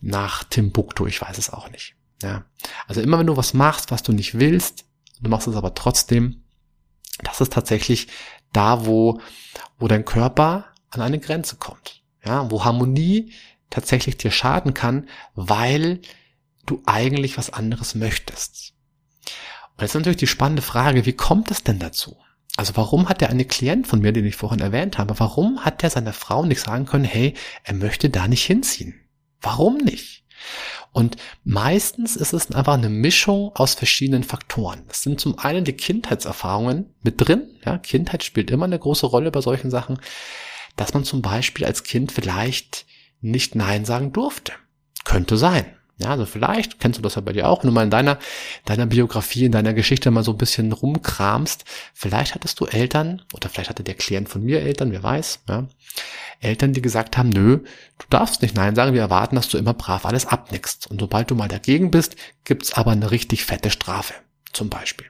nach 0.00 0.44
Timbuktu, 0.44 1.06
ich 1.06 1.20
weiß 1.20 1.36
es 1.36 1.52
auch 1.52 1.70
nicht. 1.70 1.94
Ja. 2.22 2.44
Also 2.86 3.02
immer 3.02 3.18
wenn 3.18 3.26
du 3.26 3.36
was 3.36 3.52
machst, 3.52 3.90
was 3.90 4.02
du 4.02 4.12
nicht 4.12 4.38
willst, 4.38 4.86
du 5.20 5.30
machst 5.30 5.46
es 5.46 5.56
aber 5.56 5.74
trotzdem, 5.74 6.44
das 7.22 7.40
ist 7.40 7.52
tatsächlich 7.52 8.08
da, 8.52 8.86
wo, 8.86 9.20
wo 9.78 9.88
dein 9.88 10.04
Körper 10.04 10.66
an 10.90 11.00
eine 11.00 11.18
Grenze 11.18 11.56
kommt. 11.56 12.02
Ja, 12.24 12.50
wo 12.50 12.64
Harmonie 12.64 13.32
tatsächlich 13.70 14.16
dir 14.16 14.30
schaden 14.30 14.74
kann, 14.74 15.08
weil 15.34 16.00
du 16.66 16.82
eigentlich 16.86 17.38
was 17.38 17.50
anderes 17.50 17.94
möchtest. 17.94 18.74
Und 19.76 19.82
jetzt 19.82 19.94
natürlich 19.94 20.16
die 20.16 20.26
spannende 20.26 20.62
Frage, 20.62 21.06
wie 21.06 21.12
kommt 21.12 21.50
es 21.50 21.62
denn 21.62 21.78
dazu? 21.78 22.16
Also 22.56 22.76
warum 22.76 23.08
hat 23.08 23.20
der 23.20 23.30
eine 23.30 23.44
Klient 23.44 23.86
von 23.86 24.00
mir, 24.00 24.12
den 24.12 24.26
ich 24.26 24.34
vorhin 24.34 24.60
erwähnt 24.60 24.98
habe, 24.98 25.18
warum 25.20 25.64
hat 25.64 25.82
der 25.82 25.90
seiner 25.90 26.12
Frau 26.12 26.44
nicht 26.44 26.60
sagen 26.60 26.86
können, 26.86 27.04
hey, 27.04 27.34
er 27.62 27.74
möchte 27.74 28.10
da 28.10 28.26
nicht 28.26 28.44
hinziehen? 28.44 28.94
Warum 29.40 29.76
nicht? 29.78 30.24
Und 30.92 31.16
meistens 31.44 32.16
ist 32.16 32.32
es 32.32 32.50
einfach 32.50 32.74
eine 32.74 32.88
Mischung 32.88 33.52
aus 33.54 33.74
verschiedenen 33.74 34.24
Faktoren. 34.24 34.82
Es 34.90 35.02
sind 35.02 35.20
zum 35.20 35.38
einen 35.38 35.64
die 35.64 35.74
Kindheitserfahrungen 35.74 36.94
mit 37.02 37.14
drin. 37.20 37.56
Ja, 37.64 37.78
Kindheit 37.78 38.24
spielt 38.24 38.50
immer 38.50 38.64
eine 38.64 38.78
große 38.78 39.06
Rolle 39.06 39.30
bei 39.30 39.40
solchen 39.40 39.70
Sachen, 39.70 40.00
dass 40.76 40.94
man 40.94 41.04
zum 41.04 41.22
Beispiel 41.22 41.66
als 41.66 41.84
Kind 41.84 42.12
vielleicht 42.12 42.86
nicht 43.20 43.54
Nein 43.54 43.84
sagen 43.84 44.12
durfte. 44.12 44.52
Könnte 45.04 45.36
sein. 45.36 45.66
Ja, 46.00 46.10
also 46.10 46.26
vielleicht 46.26 46.78
kennst 46.78 46.98
du 46.98 47.02
das 47.02 47.16
ja 47.16 47.20
bei 47.20 47.32
dir 47.32 47.48
auch, 47.48 47.62
wenn 47.62 47.70
du 47.70 47.74
mal 47.74 47.82
in 47.82 47.90
deiner, 47.90 48.18
deiner 48.64 48.86
Biografie, 48.86 49.46
in 49.46 49.52
deiner 49.52 49.74
Geschichte 49.74 50.12
mal 50.12 50.22
so 50.22 50.30
ein 50.30 50.38
bisschen 50.38 50.70
rumkramst. 50.70 51.64
Vielleicht 51.92 52.36
hattest 52.36 52.60
du 52.60 52.66
Eltern 52.66 53.22
oder 53.34 53.48
vielleicht 53.48 53.70
hatte 53.70 53.82
der 53.82 53.96
Klient 53.96 54.28
von 54.28 54.44
mir 54.44 54.62
Eltern, 54.62 54.92
wer 54.92 55.02
weiß, 55.02 55.40
ja. 55.48 55.66
Eltern, 56.40 56.72
die 56.72 56.82
gesagt 56.82 57.16
haben, 57.16 57.30
nö, 57.30 57.58
du 57.98 58.06
darfst 58.10 58.42
nicht 58.42 58.54
Nein 58.54 58.74
sagen, 58.74 58.94
wir 58.94 59.00
erwarten, 59.00 59.36
dass 59.36 59.48
du 59.48 59.58
immer 59.58 59.74
brav 59.74 60.06
alles 60.06 60.26
abnickst. 60.26 60.88
Und 60.90 61.00
sobald 61.00 61.30
du 61.30 61.34
mal 61.34 61.48
dagegen 61.48 61.90
bist, 61.90 62.16
gibt's 62.44 62.72
aber 62.72 62.92
eine 62.92 63.10
richtig 63.10 63.44
fette 63.44 63.70
Strafe, 63.70 64.14
zum 64.52 64.68
Beispiel. 64.68 65.06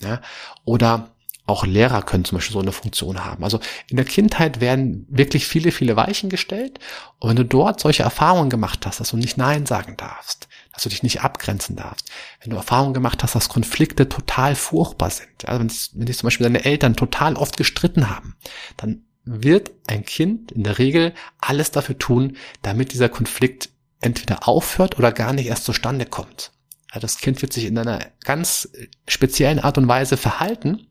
Ja. 0.00 0.20
Oder 0.64 1.12
auch 1.44 1.66
Lehrer 1.66 2.02
können 2.02 2.24
zum 2.24 2.38
Beispiel 2.38 2.54
so 2.54 2.60
eine 2.60 2.72
Funktion 2.72 3.24
haben. 3.24 3.42
Also 3.42 3.60
in 3.88 3.96
der 3.96 4.06
Kindheit 4.06 4.60
werden 4.60 5.06
wirklich 5.08 5.46
viele, 5.46 5.72
viele 5.72 5.96
Weichen 5.96 6.30
gestellt. 6.30 6.78
Und 7.18 7.30
wenn 7.30 7.36
du 7.36 7.44
dort 7.44 7.80
solche 7.80 8.04
Erfahrungen 8.04 8.48
gemacht 8.48 8.86
hast, 8.86 9.00
dass 9.00 9.10
du 9.10 9.16
nicht 9.16 9.36
Nein 9.36 9.66
sagen 9.66 9.96
darfst, 9.96 10.48
dass 10.72 10.84
du 10.84 10.88
dich 10.88 11.02
nicht 11.02 11.22
abgrenzen 11.22 11.76
darfst, 11.76 12.10
wenn 12.40 12.50
du 12.50 12.56
Erfahrungen 12.56 12.94
gemacht 12.94 13.22
hast, 13.22 13.34
dass 13.34 13.48
Konflikte 13.48 14.08
total 14.08 14.54
furchtbar 14.54 15.10
sind, 15.10 15.46
also 15.46 15.60
wenn, 15.60 15.72
wenn 15.94 16.06
dich 16.06 16.16
zum 16.16 16.28
Beispiel 16.28 16.44
deine 16.44 16.64
Eltern 16.64 16.96
total 16.96 17.34
oft 17.34 17.56
gestritten 17.56 18.08
haben, 18.08 18.36
dann 18.76 19.04
wird 19.24 19.70
ein 19.86 20.04
Kind 20.04 20.52
in 20.52 20.64
der 20.64 20.78
Regel 20.78 21.14
alles 21.38 21.70
dafür 21.70 21.98
tun, 21.98 22.36
damit 22.62 22.92
dieser 22.92 23.08
Konflikt 23.08 23.70
entweder 24.00 24.48
aufhört 24.48 24.98
oder 24.98 25.12
gar 25.12 25.32
nicht 25.32 25.46
erst 25.46 25.64
zustande 25.64 26.06
kommt. 26.06 26.52
Also 26.90 27.02
das 27.02 27.18
Kind 27.18 27.40
wird 27.40 27.52
sich 27.52 27.64
in 27.64 27.78
einer 27.78 28.00
ganz 28.24 28.68
speziellen 29.08 29.60
Art 29.60 29.78
und 29.78 29.88
Weise 29.88 30.16
verhalten, 30.16 30.88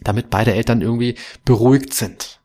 damit 0.00 0.30
beide 0.30 0.54
Eltern 0.54 0.80
irgendwie 0.80 1.16
beruhigt 1.44 1.92
sind. 1.92 2.40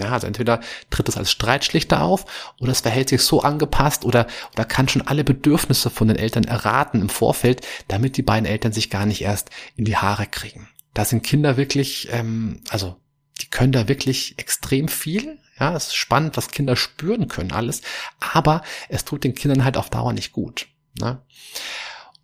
Ja, 0.00 0.12
also 0.12 0.26
entweder 0.26 0.60
tritt 0.88 1.10
es 1.10 1.18
als 1.18 1.30
Streitschlichter 1.30 2.00
auf 2.00 2.52
oder 2.58 2.72
es 2.72 2.80
verhält 2.80 3.10
sich 3.10 3.20
so 3.20 3.42
angepasst 3.42 4.06
oder, 4.06 4.26
oder 4.54 4.64
kann 4.64 4.88
schon 4.88 5.06
alle 5.06 5.22
Bedürfnisse 5.22 5.90
von 5.90 6.08
den 6.08 6.16
Eltern 6.16 6.44
erraten 6.44 7.02
im 7.02 7.10
Vorfeld, 7.10 7.66
damit 7.88 8.16
die 8.16 8.22
beiden 8.22 8.46
Eltern 8.46 8.72
sich 8.72 8.88
gar 8.88 9.04
nicht 9.04 9.20
erst 9.20 9.50
in 9.76 9.84
die 9.84 9.96
Haare 9.98 10.26
kriegen. 10.26 10.68
Da 10.94 11.04
sind 11.04 11.22
Kinder 11.22 11.58
wirklich, 11.58 12.08
ähm, 12.10 12.62
also 12.70 12.96
die 13.42 13.50
können 13.50 13.72
da 13.72 13.88
wirklich 13.88 14.38
extrem 14.38 14.88
viel. 14.88 15.38
Ja, 15.58 15.76
es 15.76 15.88
ist 15.88 15.94
spannend, 15.94 16.36
was 16.36 16.50
Kinder 16.50 16.76
spüren 16.76 17.28
können, 17.28 17.52
alles. 17.52 17.82
Aber 18.20 18.62
es 18.88 19.04
tut 19.04 19.24
den 19.24 19.34
Kindern 19.34 19.64
halt 19.64 19.76
auf 19.76 19.90
Dauer 19.90 20.12
nicht 20.12 20.32
gut. 20.32 20.66
Ne? 20.98 21.20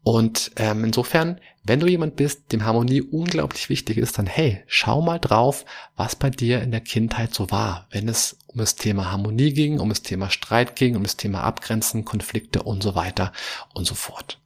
Und 0.03 0.53
ähm, 0.57 0.85
insofern, 0.85 1.41
wenn 1.65 1.81
du 1.81 1.87
jemand 1.87 2.17
bist, 2.17 2.53
dem 2.53 2.65
Harmonie 2.65 3.03
unglaublich 3.03 3.69
wichtig 3.69 3.99
ist, 3.99 4.17
dann 4.17 4.27
hey, 4.27 4.63
schau 4.67 5.03
mal 5.03 5.19
drauf, 5.19 5.67
was 5.97 6.17
bei 6.17 6.31
dir 6.31 6.63
in 6.63 6.71
der 6.71 6.81
Kindheit 6.81 7.35
so 7.35 7.51
war, 7.51 7.87
wenn 7.91 8.09
es 8.09 8.39
um 8.47 8.59
das 8.59 8.77
Thema 8.77 9.11
Harmonie 9.11 9.53
ging, 9.53 9.79
um 9.79 9.91
das 9.91 10.03
Thema 10.03 10.31
Streit 10.31 10.77
ging, 10.77 10.97
um 10.97 11.03
das 11.03 11.17
Thema 11.17 11.43
Abgrenzen, 11.43 12.07
Konflikte 12.07 12.63
und 12.63 12.83
so 12.83 12.95
weiter 12.95 13.33
und 13.75 13.87
so 13.87 13.95
fort. 13.95 14.41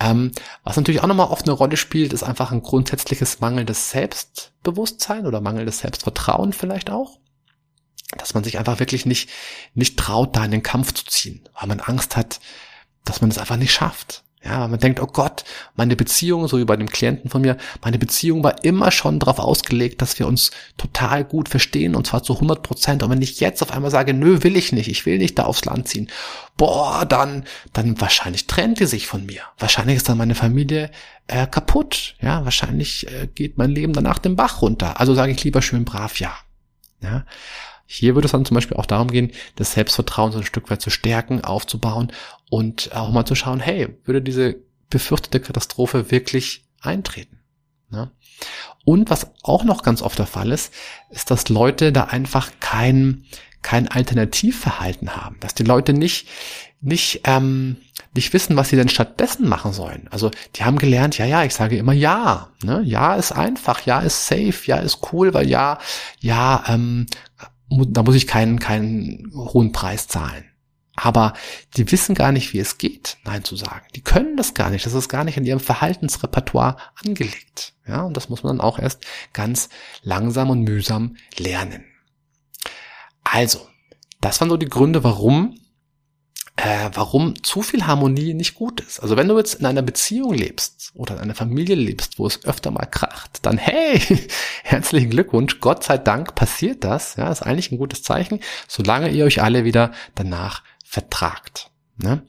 Ähm, 0.00 0.32
was 0.64 0.76
natürlich 0.76 1.02
auch 1.02 1.06
nochmal 1.06 1.28
oft 1.28 1.44
eine 1.44 1.52
Rolle 1.52 1.76
spielt, 1.76 2.12
ist 2.12 2.22
einfach 2.22 2.52
ein 2.52 2.62
grundsätzliches 2.62 3.40
mangelndes 3.40 3.90
Selbstbewusstsein 3.90 5.26
oder 5.26 5.40
mangelndes 5.40 5.78
Selbstvertrauen 5.78 6.52
vielleicht 6.52 6.90
auch. 6.90 7.18
Dass 8.18 8.34
man 8.34 8.44
sich 8.44 8.58
einfach 8.58 8.78
wirklich 8.78 9.06
nicht, 9.06 9.30
nicht 9.74 9.98
traut, 9.98 10.36
da 10.36 10.44
in 10.44 10.50
den 10.50 10.62
Kampf 10.62 10.92
zu 10.92 11.04
ziehen, 11.06 11.48
weil 11.58 11.68
man 11.68 11.80
Angst 11.80 12.16
hat, 12.16 12.40
dass 13.04 13.20
man 13.20 13.30
es 13.30 13.38
einfach 13.38 13.56
nicht 13.56 13.72
schafft. 13.72 14.24
Ja, 14.44 14.66
man 14.66 14.80
denkt, 14.80 15.00
oh 15.00 15.06
Gott, 15.06 15.44
meine 15.76 15.94
Beziehung, 15.94 16.48
so 16.48 16.58
wie 16.58 16.64
bei 16.64 16.76
dem 16.76 16.88
Klienten 16.88 17.30
von 17.30 17.42
mir, 17.42 17.56
meine 17.80 17.98
Beziehung 17.98 18.42
war 18.42 18.64
immer 18.64 18.90
schon 18.90 19.20
darauf 19.20 19.38
ausgelegt, 19.38 20.02
dass 20.02 20.18
wir 20.18 20.26
uns 20.26 20.50
total 20.76 21.24
gut 21.24 21.48
verstehen 21.48 21.94
und 21.94 22.08
zwar 22.08 22.24
zu 22.24 22.34
100 22.34 22.62
Prozent. 22.62 23.02
Und 23.04 23.10
wenn 23.10 23.22
ich 23.22 23.38
jetzt 23.38 23.62
auf 23.62 23.70
einmal 23.70 23.92
sage, 23.92 24.14
nö, 24.14 24.42
will 24.42 24.56
ich 24.56 24.72
nicht, 24.72 24.88
ich 24.88 25.06
will 25.06 25.18
nicht 25.18 25.38
da 25.38 25.44
aufs 25.44 25.64
Land 25.64 25.86
ziehen, 25.86 26.10
boah, 26.56 27.04
dann, 27.06 27.44
dann 27.72 28.00
wahrscheinlich 28.00 28.48
trennt 28.48 28.80
die 28.80 28.86
sich 28.86 29.06
von 29.06 29.24
mir. 29.26 29.42
Wahrscheinlich 29.58 29.98
ist 29.98 30.08
dann 30.08 30.18
meine 30.18 30.34
Familie 30.34 30.90
äh, 31.28 31.46
kaputt. 31.46 32.16
Ja, 32.20 32.44
wahrscheinlich 32.44 33.06
äh, 33.12 33.28
geht 33.32 33.58
mein 33.58 33.70
Leben 33.70 33.92
danach 33.92 34.18
den 34.18 34.34
Bach 34.34 34.60
runter. 34.60 34.98
Also 34.98 35.14
sage 35.14 35.32
ich 35.32 35.44
lieber 35.44 35.62
schön 35.62 35.84
brav 35.84 36.18
ja. 36.18 36.34
Ja. 37.00 37.24
Hier 37.92 38.14
würde 38.14 38.26
es 38.26 38.32
dann 38.32 38.46
zum 38.46 38.54
Beispiel 38.54 38.76
auch 38.78 38.86
darum 38.86 39.08
gehen, 39.08 39.32
das 39.56 39.72
Selbstvertrauen 39.72 40.32
so 40.32 40.38
ein 40.38 40.44
Stück 40.44 40.70
weit 40.70 40.80
zu 40.80 40.88
stärken, 40.88 41.44
aufzubauen 41.44 42.10
und 42.48 42.94
auch 42.94 43.10
mal 43.10 43.26
zu 43.26 43.34
schauen, 43.34 43.60
hey, 43.60 43.88
würde 44.04 44.22
diese 44.22 44.56
befürchtete 44.88 45.40
Katastrophe 45.40 46.10
wirklich 46.10 46.64
eintreten? 46.80 47.40
Ne? 47.90 48.10
Und 48.86 49.10
was 49.10 49.30
auch 49.42 49.64
noch 49.64 49.82
ganz 49.82 50.00
oft 50.00 50.18
der 50.18 50.26
Fall 50.26 50.52
ist, 50.52 50.72
ist, 51.10 51.30
dass 51.30 51.50
Leute 51.50 51.92
da 51.92 52.04
einfach 52.04 52.50
kein, 52.60 53.24
kein 53.60 53.88
Alternativverhalten 53.88 55.14
haben, 55.14 55.36
dass 55.40 55.54
die 55.54 55.62
Leute 55.62 55.92
nicht, 55.92 56.26
nicht, 56.80 57.20
ähm, 57.24 57.76
nicht 58.14 58.32
wissen, 58.32 58.56
was 58.56 58.70
sie 58.70 58.76
denn 58.76 58.88
stattdessen 58.88 59.46
machen 59.46 59.74
sollen. 59.74 60.08
Also 60.10 60.30
die 60.56 60.64
haben 60.64 60.78
gelernt, 60.78 61.18
ja, 61.18 61.26
ja, 61.26 61.44
ich 61.44 61.54
sage 61.54 61.76
immer 61.76 61.92
ja. 61.92 62.48
Ne? 62.64 62.80
Ja 62.84 63.16
ist 63.16 63.32
einfach, 63.32 63.84
ja 63.84 64.00
ist 64.00 64.26
safe, 64.26 64.54
ja 64.64 64.78
ist 64.78 65.12
cool, 65.12 65.34
weil 65.34 65.48
ja, 65.48 65.78
ja, 66.20 66.64
ähm, 66.68 67.06
da 67.88 68.02
muss 68.02 68.14
ich 68.14 68.26
keinen, 68.26 68.58
keinen 68.58 69.32
hohen 69.34 69.72
Preis 69.72 70.08
zahlen. 70.08 70.44
Aber 70.94 71.32
die 71.76 71.90
wissen 71.90 72.14
gar 72.14 72.32
nicht, 72.32 72.52
wie 72.52 72.58
es 72.58 72.76
geht, 72.76 73.16
Nein 73.24 73.44
zu 73.44 73.56
sagen. 73.56 73.86
Die 73.96 74.02
können 74.02 74.36
das 74.36 74.52
gar 74.52 74.70
nicht. 74.70 74.84
Das 74.84 74.92
ist 74.92 75.08
gar 75.08 75.24
nicht 75.24 75.38
in 75.38 75.46
ihrem 75.46 75.60
Verhaltensrepertoire 75.60 76.76
angelegt. 77.02 77.72
Ja, 77.86 78.02
und 78.02 78.16
das 78.16 78.28
muss 78.28 78.42
man 78.42 78.58
dann 78.58 78.66
auch 78.66 78.78
erst 78.78 79.04
ganz 79.32 79.70
langsam 80.02 80.50
und 80.50 80.62
mühsam 80.62 81.16
lernen. 81.38 81.84
Also, 83.24 83.66
das 84.20 84.40
waren 84.40 84.50
so 84.50 84.56
die 84.56 84.68
Gründe, 84.68 85.02
warum 85.02 85.58
äh, 86.62 86.90
warum 86.94 87.42
zu 87.42 87.60
viel 87.62 87.88
Harmonie 87.88 88.34
nicht 88.34 88.54
gut 88.54 88.80
ist. 88.80 89.00
Also 89.00 89.16
wenn 89.16 89.26
du 89.26 89.36
jetzt 89.36 89.54
in 89.54 89.66
einer 89.66 89.82
Beziehung 89.82 90.32
lebst 90.32 90.92
oder 90.94 91.14
in 91.16 91.20
einer 91.20 91.34
Familie 91.34 91.74
lebst, 91.74 92.20
wo 92.20 92.26
es 92.26 92.44
öfter 92.44 92.70
mal 92.70 92.86
kracht, 92.86 93.40
dann 93.42 93.58
hey, 93.58 94.00
herzlichen 94.62 95.10
Glückwunsch, 95.10 95.58
Gott 95.58 95.82
sei 95.82 95.98
Dank 95.98 96.36
passiert 96.36 96.84
das. 96.84 97.16
Ja, 97.16 97.32
ist 97.32 97.42
eigentlich 97.42 97.72
ein 97.72 97.78
gutes 97.78 98.04
Zeichen, 98.04 98.38
solange 98.68 99.10
ihr 99.10 99.24
euch 99.24 99.42
alle 99.42 99.64
wieder 99.64 99.90
danach 100.14 100.62
vertragt. 100.84 101.72
Ne? 101.96 102.22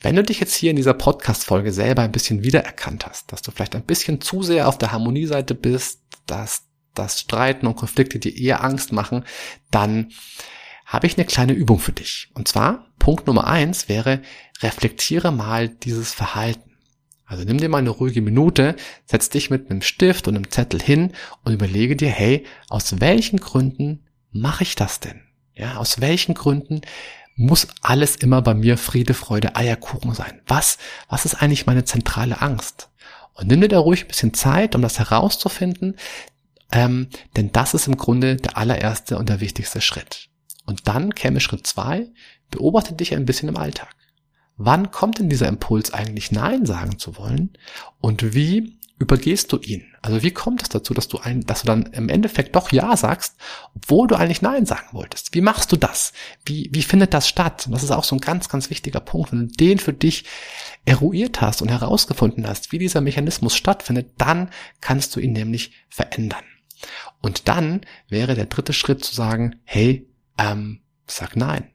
Wenn 0.00 0.14
du 0.14 0.22
dich 0.22 0.38
jetzt 0.38 0.54
hier 0.54 0.70
in 0.70 0.76
dieser 0.76 0.94
Podcast-Folge 0.94 1.72
selber 1.72 2.02
ein 2.02 2.12
bisschen 2.12 2.44
wiedererkannt 2.44 3.04
hast, 3.06 3.32
dass 3.32 3.42
du 3.42 3.50
vielleicht 3.50 3.74
ein 3.74 3.82
bisschen 3.82 4.20
zu 4.20 4.44
sehr 4.44 4.68
auf 4.68 4.78
der 4.78 4.92
Harmonieseite 4.92 5.56
bist, 5.56 6.02
dass 6.26 6.66
das 6.94 7.18
Streiten 7.18 7.66
und 7.66 7.76
Konflikte 7.76 8.20
dir 8.20 8.36
eher 8.36 8.62
Angst 8.62 8.92
machen, 8.92 9.24
dann 9.72 10.12
habe 10.86 11.06
ich 11.06 11.16
eine 11.16 11.26
kleine 11.26 11.52
Übung 11.52 11.80
für 11.80 11.92
dich. 11.92 12.30
Und 12.34 12.48
zwar, 12.48 12.89
Punkt 13.00 13.26
Nummer 13.26 13.48
eins 13.48 13.88
wäre, 13.88 14.22
reflektiere 14.62 15.32
mal 15.32 15.68
dieses 15.68 16.12
Verhalten. 16.12 16.70
Also 17.24 17.44
nimm 17.44 17.58
dir 17.58 17.68
mal 17.68 17.78
eine 17.78 17.90
ruhige 17.90 18.22
Minute, 18.22 18.76
setz 19.06 19.28
dich 19.28 19.50
mit 19.50 19.70
einem 19.70 19.82
Stift 19.82 20.28
und 20.28 20.36
einem 20.36 20.50
Zettel 20.50 20.80
hin 20.80 21.12
und 21.44 21.52
überlege 21.52 21.96
dir, 21.96 22.10
hey, 22.10 22.44
aus 22.68 23.00
welchen 23.00 23.40
Gründen 23.40 24.04
mache 24.30 24.62
ich 24.62 24.74
das 24.74 25.00
denn? 25.00 25.22
Ja, 25.54 25.76
aus 25.76 26.00
welchen 26.00 26.34
Gründen 26.34 26.80
muss 27.36 27.68
alles 27.82 28.16
immer 28.16 28.42
bei 28.42 28.54
mir 28.54 28.76
Friede, 28.76 29.14
Freude, 29.14 29.56
Eierkuchen 29.56 30.14
sein? 30.14 30.40
Was, 30.46 30.78
was 31.08 31.24
ist 31.24 31.36
eigentlich 31.36 31.66
meine 31.66 31.84
zentrale 31.84 32.40
Angst? 32.42 32.90
Und 33.34 33.46
nimm 33.46 33.60
dir 33.60 33.68
da 33.68 33.78
ruhig 33.78 34.04
ein 34.04 34.08
bisschen 34.08 34.34
Zeit, 34.34 34.74
um 34.74 34.82
das 34.82 34.98
herauszufinden, 34.98 35.96
ähm, 36.72 37.08
denn 37.36 37.52
das 37.52 37.74
ist 37.74 37.86
im 37.86 37.96
Grunde 37.96 38.36
der 38.36 38.56
allererste 38.56 39.16
und 39.18 39.28
der 39.28 39.40
wichtigste 39.40 39.80
Schritt. 39.80 40.28
Und 40.66 40.88
dann 40.88 41.14
käme 41.14 41.40
Schritt 41.40 41.66
zwei, 41.66 42.10
beobachte 42.50 42.94
dich 42.94 43.14
ein 43.14 43.26
bisschen 43.26 43.48
im 43.48 43.56
Alltag. 43.56 43.94
Wann 44.56 44.90
kommt 44.90 45.18
denn 45.18 45.30
dieser 45.30 45.48
Impuls 45.48 45.92
eigentlich 45.92 46.32
Nein 46.32 46.66
sagen 46.66 46.98
zu 46.98 47.16
wollen? 47.16 47.50
Und 48.00 48.34
wie 48.34 48.78
übergehst 48.98 49.50
du 49.50 49.58
ihn? 49.58 49.86
Also 50.02 50.22
wie 50.22 50.30
kommt 50.30 50.62
es 50.62 50.68
dazu, 50.68 50.92
dass 50.92 51.08
du 51.08 51.18
ein, 51.18 51.40
dass 51.46 51.62
du 51.62 51.66
dann 51.66 51.86
im 51.86 52.10
Endeffekt 52.10 52.54
doch 52.54 52.70
Ja 52.70 52.94
sagst, 52.96 53.36
obwohl 53.74 54.06
du 54.06 54.16
eigentlich 54.16 54.42
Nein 54.42 54.66
sagen 54.66 54.88
wolltest? 54.92 55.34
Wie 55.34 55.40
machst 55.40 55.72
du 55.72 55.76
das? 55.76 56.12
Wie, 56.44 56.68
wie 56.72 56.82
findet 56.82 57.14
das 57.14 57.26
statt? 57.26 57.64
Und 57.66 57.72
das 57.72 57.82
ist 57.82 57.90
auch 57.90 58.04
so 58.04 58.14
ein 58.14 58.20
ganz, 58.20 58.50
ganz 58.50 58.68
wichtiger 58.68 59.00
Punkt. 59.00 59.32
Wenn 59.32 59.48
du 59.48 59.54
den 59.54 59.78
für 59.78 59.94
dich 59.94 60.26
eruiert 60.84 61.40
hast 61.40 61.62
und 61.62 61.70
herausgefunden 61.70 62.46
hast, 62.46 62.70
wie 62.72 62.78
dieser 62.78 63.00
Mechanismus 63.00 63.56
stattfindet, 63.56 64.12
dann 64.18 64.50
kannst 64.82 65.16
du 65.16 65.20
ihn 65.20 65.32
nämlich 65.32 65.72
verändern. 65.88 66.44
Und 67.22 67.48
dann 67.48 67.80
wäre 68.08 68.34
der 68.34 68.46
dritte 68.46 68.74
Schritt 68.74 69.02
zu 69.02 69.14
sagen, 69.14 69.60
hey, 69.64 70.09
ähm, 70.40 70.80
sag 71.06 71.36
nein. 71.36 71.70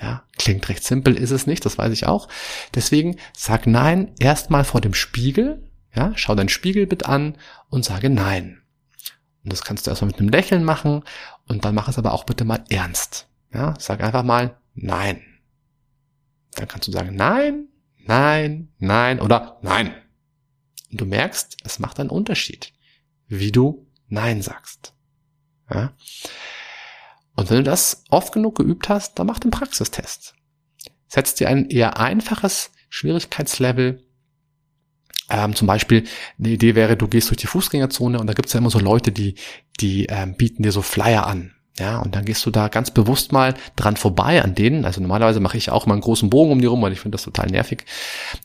Ja, 0.00 0.24
klingt 0.38 0.68
recht 0.68 0.84
simpel, 0.84 1.14
ist 1.14 1.30
es 1.30 1.46
nicht, 1.46 1.64
das 1.66 1.76
weiß 1.76 1.92
ich 1.92 2.06
auch. 2.06 2.28
Deswegen 2.74 3.16
sag 3.36 3.66
Nein 3.66 4.14
erstmal 4.18 4.64
vor 4.64 4.80
dem 4.80 4.94
Spiegel. 4.94 5.68
Ja, 5.94 6.12
schau 6.16 6.34
dein 6.34 6.48
Spiegelbild 6.48 7.04
an 7.04 7.36
und 7.68 7.84
sage 7.84 8.08
Nein. 8.08 8.62
Und 9.44 9.52
das 9.52 9.62
kannst 9.62 9.86
du 9.86 9.90
erstmal 9.90 10.10
mit 10.10 10.18
einem 10.18 10.30
Lächeln 10.30 10.64
machen 10.64 11.02
und 11.48 11.64
dann 11.64 11.74
mach 11.74 11.88
es 11.88 11.98
aber 11.98 12.12
auch 12.12 12.24
bitte 12.24 12.44
mal 12.44 12.64
ernst. 12.70 13.28
Ja, 13.52 13.74
sag 13.78 14.02
einfach 14.02 14.22
mal 14.22 14.56
Nein. 14.74 15.22
Dann 16.54 16.68
kannst 16.68 16.88
du 16.88 16.92
sagen 16.92 17.14
Nein, 17.14 17.68
Nein, 17.98 18.72
Nein 18.78 19.20
oder 19.20 19.58
Nein. 19.62 19.94
Und 20.90 21.00
du 21.00 21.04
merkst, 21.04 21.58
es 21.64 21.78
macht 21.78 22.00
einen 22.00 22.10
Unterschied, 22.10 22.72
wie 23.28 23.52
du 23.52 23.86
Nein 24.08 24.40
sagst. 24.40 24.94
Ja? 25.70 25.92
Und 27.40 27.48
wenn 27.48 27.56
du 27.56 27.62
das 27.62 28.04
oft 28.10 28.34
genug 28.34 28.58
geübt 28.58 28.90
hast, 28.90 29.18
dann 29.18 29.26
mach 29.26 29.38
den 29.38 29.50
Praxistest. 29.50 30.34
Setz 31.08 31.34
dir 31.34 31.48
ein 31.48 31.70
eher 31.70 31.98
einfaches 31.98 32.70
Schwierigkeitslevel. 32.90 34.06
Ähm, 35.30 35.54
zum 35.54 35.66
Beispiel 35.66 36.04
eine 36.38 36.50
Idee 36.50 36.74
wäre, 36.74 36.98
du 36.98 37.08
gehst 37.08 37.30
durch 37.30 37.38
die 37.38 37.46
Fußgängerzone 37.46 38.20
und 38.20 38.26
da 38.26 38.34
gibt's 38.34 38.52
ja 38.52 38.58
immer 38.58 38.68
so 38.68 38.78
Leute, 38.78 39.10
die, 39.10 39.36
die 39.80 40.04
ähm, 40.10 40.36
bieten 40.36 40.62
dir 40.62 40.70
so 40.70 40.82
Flyer 40.82 41.26
an. 41.26 41.54
Ja, 41.80 41.98
und 41.98 42.14
dann 42.14 42.26
gehst 42.26 42.44
du 42.44 42.50
da 42.50 42.68
ganz 42.68 42.90
bewusst 42.90 43.32
mal 43.32 43.54
dran 43.74 43.96
vorbei 43.96 44.42
an 44.42 44.54
denen. 44.54 44.84
Also 44.84 45.00
normalerweise 45.00 45.40
mache 45.40 45.56
ich 45.56 45.70
auch 45.70 45.86
mal 45.86 45.94
einen 45.94 46.02
großen 46.02 46.28
Bogen 46.28 46.52
um 46.52 46.60
die 46.60 46.66
rum, 46.66 46.82
weil 46.82 46.92
ich 46.92 47.00
finde 47.00 47.16
das 47.16 47.22
total 47.22 47.46
nervig. 47.46 47.86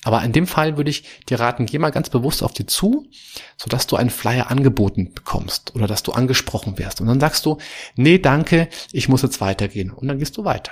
Aber 0.06 0.24
in 0.24 0.32
dem 0.32 0.48
Fall 0.48 0.78
würde 0.78 0.90
ich 0.90 1.04
dir 1.28 1.42
raten, 1.42 1.66
geh 1.66 1.78
mal 1.78 1.90
ganz 1.92 2.10
bewusst 2.10 2.44
auf 2.44 2.54
die 2.54 2.66
zu, 2.66 3.08
sodass 3.58 3.88
du 3.88 3.98
einen 3.98 4.10
Flyer 4.10 4.50
angeboten 4.50 5.14
bekommst 5.14 5.76
oder 5.76 5.86
dass 5.86 6.02
du 6.02 6.14
angesprochen 6.14 6.80
wirst. 6.80 7.02
Und 7.02 7.08
dann 7.08 7.20
sagst 7.20 7.46
du, 7.46 7.58
nee, 7.98 8.20
danke, 8.20 8.70
ich 8.94 9.10
muss 9.10 9.22
jetzt 9.22 9.42
weitergehen. 9.42 9.92
Und 9.92 10.08
dann 10.08 10.18
gehst 10.18 10.38
du 10.38 10.46
weiter. 10.46 10.72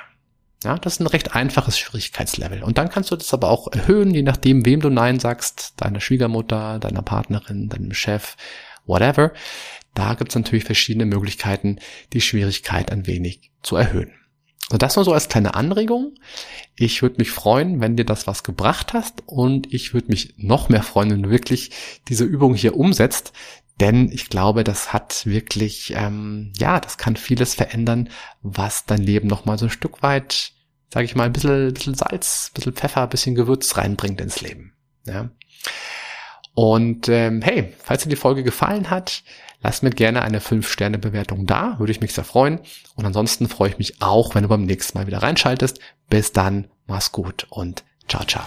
Ja, 0.63 0.77
das 0.77 0.93
ist 0.93 0.99
ein 1.01 1.07
recht 1.07 1.35
einfaches 1.35 1.77
Schwierigkeitslevel. 1.77 2.63
Und 2.63 2.77
dann 2.77 2.87
kannst 2.87 3.11
du 3.11 3.17
das 3.17 3.33
aber 3.33 3.49
auch 3.49 3.67
erhöhen, 3.73 4.13
je 4.13 4.21
nachdem, 4.21 4.65
wem 4.65 4.79
du 4.79 4.89
Nein 4.89 5.19
sagst, 5.19 5.73
deiner 5.75 5.99
Schwiegermutter, 5.99 6.79
deiner 6.79 7.01
Partnerin, 7.01 7.67
deinem 7.67 7.93
Chef, 7.93 8.37
whatever. 8.85 9.33
Da 9.93 10.15
gibt 10.15 10.31
es 10.31 10.35
natürlich 10.35 10.63
verschiedene 10.63 11.05
Möglichkeiten, 11.05 11.79
die 12.13 12.21
Schwierigkeit 12.21 12.91
ein 12.91 13.07
wenig 13.07 13.51
zu 13.61 13.75
erhöhen. 13.75 14.11
Also 14.69 14.77
das 14.77 14.95
nur 14.95 15.05
so 15.05 15.13
als 15.13 15.29
kleine 15.29 15.55
Anregung. 15.55 16.15
Ich 16.75 17.01
würde 17.01 17.17
mich 17.17 17.31
freuen, 17.31 17.81
wenn 17.81 17.97
dir 17.97 18.05
das 18.05 18.27
was 18.27 18.43
gebracht 18.43 18.93
hast 18.93 19.21
und 19.25 19.71
ich 19.73 19.93
würde 19.93 20.07
mich 20.07 20.33
noch 20.37 20.69
mehr 20.69 20.83
freuen, 20.83 21.11
wenn 21.11 21.23
du 21.23 21.29
wirklich 21.29 21.71
diese 22.07 22.23
Übung 22.23 22.55
hier 22.55 22.75
umsetzt, 22.75 23.33
denn 23.79 24.11
ich 24.11 24.29
glaube, 24.29 24.63
das 24.63 24.93
hat 24.93 25.25
wirklich, 25.25 25.93
ähm, 25.95 26.53
ja, 26.57 26.79
das 26.79 26.97
kann 26.97 27.15
vieles 27.15 27.55
verändern, 27.55 28.09
was 28.41 28.85
dein 28.85 29.01
Leben 29.01 29.27
nochmal 29.27 29.57
so 29.57 29.65
ein 29.65 29.71
Stück 29.71 30.01
weit, 30.03 30.53
sage 30.91 31.05
ich 31.05 31.15
mal, 31.15 31.25
ein 31.25 31.33
bisschen, 31.33 31.73
bisschen 31.73 31.95
Salz, 31.95 32.49
ein 32.49 32.53
bisschen 32.53 32.73
Pfeffer, 32.73 33.03
ein 33.03 33.09
bisschen 33.09 33.35
Gewürz 33.35 33.75
reinbringt 33.77 34.21
ins 34.21 34.41
Leben. 34.41 34.73
Ja. 35.05 35.29
Und 36.55 37.09
ähm, 37.09 37.41
hey, 37.41 37.73
falls 37.79 38.03
dir 38.03 38.09
die 38.09 38.15
Folge 38.15 38.43
gefallen 38.43 38.89
hat, 38.89 39.23
lass 39.61 39.81
mir 39.81 39.89
gerne 39.89 40.21
eine 40.21 40.39
5-Sterne-Bewertung 40.39 41.45
da, 41.45 41.79
würde 41.79 41.91
ich 41.91 42.01
mich 42.01 42.13
sehr 42.13 42.23
freuen. 42.23 42.59
Und 42.95 43.05
ansonsten 43.05 43.47
freue 43.47 43.69
ich 43.69 43.77
mich 43.77 44.01
auch, 44.01 44.35
wenn 44.35 44.43
du 44.43 44.49
beim 44.49 44.65
nächsten 44.65 44.97
Mal 44.97 45.07
wieder 45.07 45.23
reinschaltest. 45.23 45.79
Bis 46.09 46.31
dann, 46.31 46.67
mach's 46.85 47.11
gut 47.11 47.47
und 47.49 47.83
ciao, 48.07 48.23
ciao. 48.25 48.43